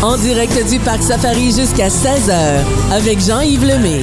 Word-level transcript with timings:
En 0.00 0.16
direct 0.16 0.56
du 0.70 0.78
Parc 0.78 1.02
Safari 1.02 1.50
jusqu'à 1.50 1.88
16h 1.88 2.92
avec 2.92 3.18
Jean-Yves 3.20 3.66
Lemay. 3.66 4.00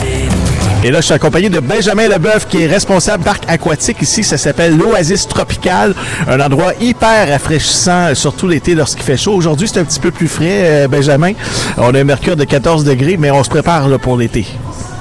Et 0.83 0.91
là, 0.91 0.99
je 0.99 1.05
suis 1.05 1.13
accompagné 1.13 1.47
de 1.47 1.61
Benjamin 1.61 2.09
Leboeuf, 2.09 2.47
qui 2.49 2.63
est 2.63 2.67
responsable 2.67 3.23
parc 3.23 3.43
aquatique 3.47 4.01
ici. 4.01 4.21
Ça 4.21 4.37
s'appelle 4.37 4.77
l'Oasis 4.77 5.25
Tropical, 5.25 5.95
un 6.27 6.41
endroit 6.41 6.73
hyper 6.81 7.29
rafraîchissant, 7.29 8.13
surtout 8.13 8.49
l'été 8.49 8.75
lorsqu'il 8.75 9.03
fait 9.03 9.15
chaud. 9.15 9.33
Aujourd'hui, 9.35 9.69
c'est 9.69 9.79
un 9.79 9.85
petit 9.85 10.01
peu 10.01 10.11
plus 10.11 10.27
frais, 10.27 10.63
euh, 10.63 10.87
Benjamin. 10.89 11.31
On 11.77 11.95
a 11.95 11.99
un 11.99 12.03
mercure 12.03 12.35
de 12.35 12.43
14 12.43 12.83
degrés, 12.83 13.15
mais 13.17 13.31
on 13.31 13.43
se 13.43 13.49
prépare 13.49 13.87
pour 13.99 14.17
l'été. 14.17 14.45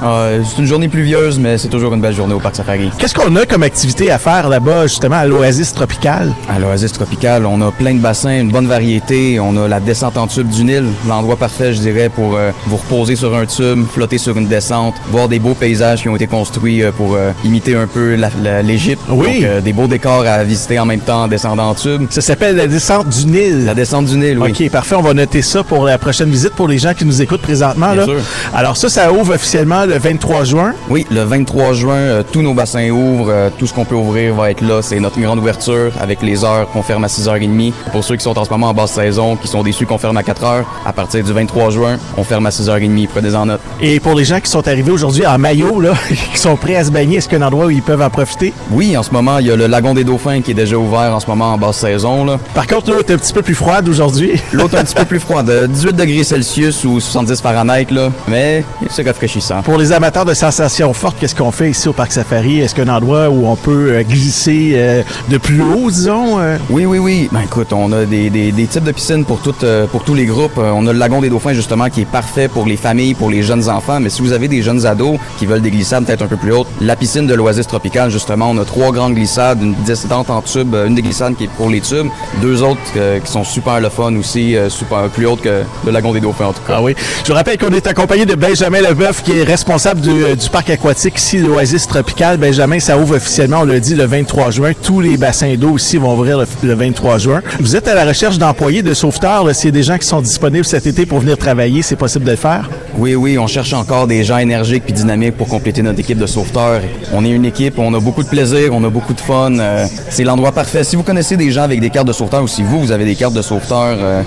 Euh, 0.03 0.43
c'est 0.45 0.61
une 0.61 0.67
journée 0.67 0.89
pluvieuse, 0.89 1.39
mais 1.39 1.59
c'est 1.59 1.69
toujours 1.69 1.95
une 1.95 2.01
belle 2.01 2.15
journée 2.15 2.35
au 2.35 2.41
Parc 2.41 2.57
Safari. 2.57 2.91
Qu'est-ce 2.99 3.15
qu'on 3.15 3.35
a 3.37 3.47
comme 3.47 3.63
activité 3.63 4.11
à 4.11 4.19
faire 4.19 4.49
là-bas, 4.49 4.87
justement, 4.87 5.17
à 5.17 5.27
l'Oasis 5.27 5.73
Tropical? 5.73 6.33
À 6.49 6.59
l'Oasis 6.59 6.93
Tropical, 6.93 7.47
on 7.47 7.61
a 7.61 7.71
plein 7.71 7.95
de 7.95 8.01
bassins, 8.01 8.41
une 8.41 8.51
bonne 8.51 8.67
variété. 8.67 9.39
On 9.41 9.57
a 9.57 9.68
la 9.68 9.81
descente 9.81 10.17
en 10.17 10.27
tube 10.27 10.49
du 10.49 10.65
Nil, 10.65 10.85
l'endroit 11.09 11.37
parfait, 11.37 11.73
je 11.73 11.81
dirais, 11.81 12.09
pour 12.09 12.37
euh, 12.37 12.51
vous 12.67 12.77
reposer 12.77 13.17
sur 13.17 13.35
un 13.35 13.46
tube, 13.46 13.85
flotter 13.93 14.18
sur 14.18 14.37
une 14.37 14.46
descente, 14.46 14.95
voir 15.11 15.29
des 15.29 15.39
beaux 15.39 15.54
paysages 15.54 16.03
qui 16.03 16.09
ont 16.09 16.17
été 16.17 16.26
construits 16.26 16.82
euh, 16.82 16.93
pour 16.93 17.15
euh, 17.15 17.32
imiter 17.45 17.76
un 17.76 17.87
peu 17.87 18.17
l'Égypte. 18.63 19.03
Oui. 19.09 19.43
Donc, 19.43 19.63
des 19.63 19.73
beaux 19.73 19.87
décors 19.87 20.26
à 20.26 20.43
visiter 20.45 20.79
en 20.79 20.87
même 20.87 21.01
temps 21.01 21.25
en 21.25 21.29
descendant 21.29 21.71
en 21.71 21.75
tube. 21.75 22.07
Ça 22.11 22.21
s'appelle 22.21 22.57
la 22.57 22.67
descente 22.67 23.09
du 23.09 23.26
Nil. 23.26 23.65
La 23.65 23.75
descente 23.75 24.07
du 24.07 24.17
Nil, 24.17 24.39
oui. 24.39 24.51
OK, 24.51 24.71
parfait. 24.71 24.95
On 24.95 25.03
va 25.03 25.15
noter 25.15 25.43
ça 25.43 25.63
pour 25.63 25.85
la 25.85 25.99
prochaine 25.99 26.31
visite 26.31 26.54
pour 26.54 26.68
les 26.68 26.79
gens 26.79 26.95
qui 26.95 27.04
nous 27.04 27.23
écoutent 27.23 27.43
présentement. 27.43 27.93
Bien 27.93 27.96
là. 27.96 28.04
sûr. 28.04 28.21
Alors 28.54 28.76
ça, 28.76 28.89
ça 28.89 29.13
ouvre 29.13 29.35
officiellement 29.35 29.84
le 29.87 29.99
23 29.99 30.45
juin. 30.45 30.73
Oui, 30.89 31.07
le 31.11 31.23
23 31.23 31.73
juin, 31.75 31.95
euh, 31.95 32.23
tous 32.31 32.43
nos 32.43 32.55
bassins 32.55 32.89
ouvrent. 32.91 33.29
euh, 33.31 33.51
tout 33.59 33.67
ce 33.67 33.75
qu'on 33.75 33.84
peut 33.84 33.95
ouvrir 33.95 34.34
va 34.34 34.51
être 34.51 34.61
là. 34.61 34.81
C'est 34.83 35.01
notre 35.01 35.20
grande 35.20 35.39
ouverture 35.39 35.93
avec 36.01 36.23
les 36.23 36.45
heures 36.45 36.69
qu'on 36.70 36.83
ferme 36.83 37.05
à 37.05 37.09
6h30. 37.09 37.73
Pour 37.93 38.05
ceux 38.05 38.17
qui 38.17 38.23
sont 38.25 38.39
en 38.39 38.45
ce 38.45 38.51
moment 38.51 38.69
en 38.69 38.75
basse 38.75 38.93
saison, 38.93 39.37
qui 39.37 39.48
sont 39.48 39.62
déçus 39.62 39.87
qu'on 39.87 39.98
ferme 39.98 40.17
à 40.17 40.23
4h, 40.23 40.62
à 40.84 40.93
partir 40.93 41.23
du 41.25 41.33
23 41.33 41.71
juin, 41.71 41.99
on 42.17 42.25
ferme 42.25 42.47
à 42.47 42.51
6h30. 42.51 43.09
Prenez 43.09 43.35
en 43.35 43.47
note. 43.47 43.61
Et 43.81 44.01
pour 44.01 44.15
les 44.15 44.25
gens 44.25 44.41
qui 44.41 44.51
sont 44.51 44.67
arrivés 44.67 44.91
aujourd'hui 44.93 45.27
en 45.27 45.39
maillot, 45.39 45.81
là, 45.81 45.93
qui 46.33 46.39
sont 46.39 46.57
prêts 46.57 46.77
à 46.77 46.85
se 46.85 46.91
baigner, 46.91 47.19
est-ce 47.19 47.29
qu'il 47.29 47.39
y 47.39 47.43
a 47.43 47.45
un 47.45 47.48
endroit 47.48 47.67
où 47.67 47.71
ils 47.71 47.83
peuvent 47.83 48.03
en 48.03 48.11
profiter? 48.11 48.53
Oui, 48.71 48.97
en 48.97 49.03
ce 49.03 49.11
moment, 49.11 49.39
il 49.39 49.47
y 49.47 49.51
a 49.51 49.57
le 49.57 49.67
lagon 49.67 49.95
des 49.95 50.05
Dauphins 50.05 50.41
qui 50.43 50.53
est 50.53 50.55
déjà 50.55 50.77
ouvert 50.77 51.15
en 51.15 51.21
ce 51.21 51.27
moment 51.27 51.53
en 51.53 51.59
basse 51.59 51.79
saison. 51.79 52.25
Là. 52.25 52.39
Par 52.55 52.67
contre, 52.67 52.91
l'eau 52.91 52.98
est 52.98 53.11
un 53.11 53.17
petit 53.19 53.33
peu 53.33 53.43
plus 53.43 53.55
froide 53.55 53.89
aujourd'hui. 53.89 54.41
L'autre 54.53 54.77
un 54.79 54.85
petit 54.85 54.95
peu 54.95 55.05
plus 55.05 55.21
froid, 55.21 55.43
de 55.43 55.67
18 55.67 55.95
degrés 55.97 56.25
Celsius 56.25 56.85
ou 56.85 57.01
70 57.01 57.41
Fahrenheit, 57.41 57.87
là, 57.91 58.11
mais 58.29 58.65
c'est 58.91 59.07
rafraîchissant. 59.07 59.63
Pour 59.63 59.73
les 59.78 59.92
amateurs 59.92 60.25
de 60.25 60.34
sensations 60.34 60.92
fortes, 60.92 61.17
qu'est-ce 61.19 61.34
qu'on 61.34 61.50
fait 61.50 61.70
ici 61.70 61.89
au 61.89 61.92
Parc 61.92 62.12
Safari? 62.12 62.61
Est-ce 62.61 62.75
qu'il 62.75 62.84
y 62.84 62.89
a 62.89 62.92
un 62.92 62.97
endroit 62.97 63.28
où 63.28 63.47
on 63.47 63.56
peut 63.56 63.91
euh, 63.92 64.03
glisser 64.03 64.72
euh, 64.75 65.03
de 65.28 65.39
plus 65.39 65.61
haut, 65.62 65.91
disons? 65.91 66.39
euh? 66.39 66.56
Oui, 66.70 66.86
oui, 66.86 66.98
oui. 66.98 67.28
Ben 67.33 67.41
écoute, 67.41 67.72
on 67.72 67.91
a 67.92 68.05
des, 68.05 68.30
des, 68.30 68.52
des 68.52 68.67
types 68.67 68.84
de 68.84 68.92
piscines 68.92 69.25
pour, 69.25 69.41
toutes, 69.41 69.64
euh, 69.64 69.86
pour 69.86 70.05
tous 70.05 70.14
les 70.14 70.27
groupes. 70.27 70.58
Euh, 70.58 70.70
On 70.75 70.86
a 70.86 70.92
le 70.92 70.98
lagon 70.98 71.20
des 71.20 71.28
dauphins, 71.30 71.52
justement, 71.55 71.89
qui 71.91 72.02
est 72.02 72.05
parfait 72.11 72.48
pour 72.48 72.67
les 72.67 72.77
familles, 72.77 73.14
pour 73.14 73.30
les 73.30 73.42
jeunes 73.42 73.69
enfants. 73.69 74.00
Mais 74.00 74.11
si 74.11 74.22
vous 74.22 74.33
avez 74.33 74.48
des 74.48 74.62
jeunes 74.62 74.86
ados 74.86 75.19
qui 75.39 75.47
veulent 75.47 75.62
des 75.62 75.70
glissades 75.70 76.05
peut-être 76.05 76.22
un 76.22 76.28
peu 76.28 76.36
plus 76.36 76.52
hautes, 76.52 76.69
la 76.80 76.97
piscine 76.97 77.27
de 77.27 77.34
l'Oasis 77.34 77.67
Tropical, 77.67 78.11
justement, 78.11 78.50
on 78.50 78.58
a 78.58 78.64
trois 78.64 78.92
grandes 78.92 79.14
glissades, 79.14 79.61
une 79.62 79.75
descendante 79.84 80.30
en 80.30 80.41
tube, 80.42 80.75
une 80.75 80.95
des 80.95 81.02
glissades 81.02 81.34
qui 81.36 81.45
est 81.45 81.50
pour 81.56 81.70
les 81.70 81.80
tubes, 81.80 82.08
deux 82.41 82.62
autres 82.62 82.80
euh, 82.97 83.19
qui 83.20 83.30
sont 83.30 83.45
super 83.45 83.80
le 83.80 83.89
fun 83.89 84.14
aussi, 84.17 84.56
euh, 84.56 84.69
super 84.69 85.08
plus 85.08 85.27
hautes 85.27 85.42
que 85.42 85.62
le 85.84 85.91
lagon 85.92 86.12
des 86.12 86.20
dauphins, 86.20 86.47
en 86.47 86.52
tout 86.52 86.62
cas. 86.67 86.75
Ah 86.77 86.83
oui. 86.83 86.95
Je 87.25 87.28
vous 87.28 87.34
rappelle 87.34 87.58
qu'on 87.58 87.72
est 87.72 87.86
accompagné 87.86 88.25
de 88.25 88.34
Benjamin 88.34 88.80
Leboeuf, 88.80 89.22
qui 89.22 89.33
est 89.33 89.42
responsable 89.42 89.64
du, 89.65 90.11
euh, 90.25 90.34
du 90.37 90.51
parc 90.51 90.69
aquatique 90.69 91.19
ici, 91.19 91.39
l'Oasis 91.39 91.87
Tropical. 91.89 92.37
Benjamin, 92.37 92.79
ça 92.81 92.98
ouvre 92.98 93.17
officiellement, 93.17 93.61
on 93.62 93.65
l'a 93.65 93.81
dit, 93.81 93.95
le 93.95 94.05
23 94.05 94.51
juin. 94.51 94.73
Tous 94.81 95.01
les 95.01 95.17
bassins 95.17 95.55
d'eau 95.57 95.77
ici 95.79 95.97
vont 95.97 96.12
ouvrir 96.12 96.39
le, 96.39 96.47
le 96.62 96.75
23 96.75 97.19
juin. 97.19 97.41
Vous 97.61 97.75
êtes 97.75 97.89
à 97.89 97.95
la 97.95 98.05
recherche 98.05 98.39
d'employés, 98.39 98.83
de 98.83 98.92
sauveteurs. 98.92 99.55
S'il 99.55 99.67
y 99.67 99.69
a 99.69 99.73
des 99.73 99.83
gens 99.83 99.97
qui 99.97 100.07
sont 100.07 100.20
disponibles 100.20 100.67
cet 100.67 100.87
été 100.87 101.07
pour 101.07 101.20
venir 101.20 101.39
travailler, 101.39 101.81
c'est 101.81 101.97
possible 101.97 102.27
de 102.27 102.33
le 102.33 102.37
faire? 102.37 102.69
Oui, 102.98 103.15
oui, 103.15 103.39
on 103.39 103.47
cherche 103.47 103.73
encore 103.73 104.07
des 104.07 104.23
gens 104.23 104.39
énergiques 104.39 104.85
puis 104.85 104.92
dynamiques 104.92 105.37
pour 105.37 105.48
compléter 105.48 105.83
notre 105.83 105.98
équipe 105.98 106.19
de 106.19 106.27
sauveteurs. 106.27 106.83
On 107.13 107.25
est 107.25 107.31
une 107.31 107.46
équipe, 107.46 107.79
on 107.79 107.92
a 107.95 108.01
beaucoup 108.01 108.23
de 108.23 108.29
plaisir, 108.29 108.73
on 108.73 108.85
a 108.85 108.91
beaucoup 108.91 109.14
de 109.14 109.20
fun. 109.20 109.58
euh, 109.58 109.86
c'est 110.11 110.25
l'endroit 110.25 110.52
parfait. 110.52 110.85
Si 110.85 110.95
vous 110.95 111.02
connaissez 111.02 111.36
des 111.36 111.51
gens 111.51 111.63
avec 111.63 111.81
des 111.81 111.91
cartes 111.91 112.07
de 112.07 112.13
sauveteurs 112.13 112.42
ou 112.42 112.48
si 112.48 112.63
vous, 112.63 112.81
vous 112.81 112.92
avez 112.92 113.05
des 113.07 113.14
cartes 113.14 113.35
de 113.35 113.42
sauveteurs 113.42 113.96
euh, 113.98 114.23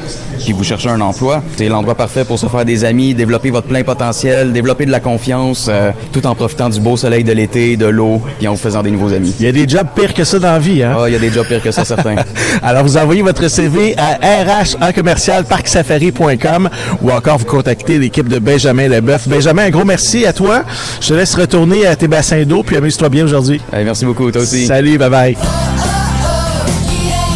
vous 0.52 0.64
cherchez 0.64 0.90
un 0.90 1.02
emploi, 1.02 1.44
c'est 1.58 1.68
l'endroit 1.68 1.96
parfait 1.96 2.26
pour 2.26 2.40
se 2.40 2.48
faire 2.48 2.66
des 2.66 2.84
amis, 2.84 3.14
développer 3.14 3.52
votre 3.52 3.68
plein 3.68 3.84
potentiel, 3.84 4.54
développer 4.54 4.86
de 4.86 4.92
la 4.92 5.00
confiance, 5.00 5.27
euh, 5.30 5.92
tout 6.12 6.26
en 6.26 6.36
profitant 6.36 6.70
du 6.70 6.80
beau 6.80 6.98
soleil 6.98 7.24
de 7.24 7.32
l'été, 7.34 7.78
de 7.78 7.86
l'eau, 7.86 8.22
puis 8.38 8.48
en 8.48 8.52
vous 8.52 8.58
faisant 8.58 8.82
des 8.82 8.92
nouveaux 8.92 9.14
amis. 9.14 9.34
Il 9.40 9.46
y 9.46 9.50
a 9.50 9.52
des 9.52 9.68
jobs 9.68 9.88
pires 9.96 10.14
que 10.14 10.24
ça 10.24 10.40
dans 10.40 10.54
la 10.54 10.60
vie, 10.60 10.84
hein? 10.84 10.96
Ah, 10.98 11.04
il 11.08 11.14
y 11.14 11.16
a 11.16 11.20
des 11.20 11.32
jobs 11.32 11.48
pires 11.48 11.62
que 11.62 11.72
ça, 11.72 11.84
certains. 11.86 12.16
Alors, 12.64 12.84
vous 12.84 12.98
envoyez 12.98 13.22
votre 13.22 13.48
CV 13.48 13.96
à 13.98 14.16
RH 14.16 14.78
en 14.82 14.92
commercial 14.94 15.46
parcsafari.com 15.46 16.70
ou 17.02 17.12
encore 17.12 17.38
vous 17.38 17.46
contactez 17.46 17.98
l'équipe 17.98 18.28
de 18.28 18.40
Benjamin 18.40 18.88
Leboeuf. 18.88 19.28
Benjamin, 19.28 19.66
un 19.66 19.70
gros 19.70 19.86
merci 19.86 20.26
à 20.26 20.34
toi. 20.34 20.64
Je 21.02 21.10
te 21.10 21.14
laisse 21.14 21.36
retourner 21.36 21.86
à 21.86 21.96
tes 21.96 22.08
bassins 22.08 22.44
d'eau 22.44 22.64
puis 22.64 22.78
amuse-toi 22.78 23.10
bien 23.10 23.26
aujourd'hui. 23.26 23.62
Allez, 23.72 23.84
merci 23.84 24.06
beaucoup, 24.06 24.32
toi 24.32 24.42
aussi. 24.42 24.66
Salut, 24.66 24.98
bye 24.98 25.10
bye. 25.10 25.38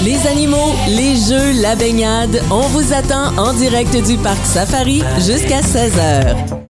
Les 0.03 0.27
animaux, 0.27 0.73
les 0.87 1.15
jeux, 1.15 1.61
la 1.61 1.75
baignade, 1.75 2.41
on 2.49 2.61
vous 2.61 2.91
attend 2.91 3.37
en 3.37 3.53
direct 3.53 3.95
du 4.03 4.17
Parc 4.17 4.43
Safari 4.45 5.03
jusqu'à 5.19 5.61
16h. 5.61 6.57